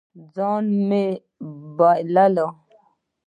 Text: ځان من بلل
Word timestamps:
ځان 0.33 0.65
من 0.87 1.11
بلل 1.77 2.37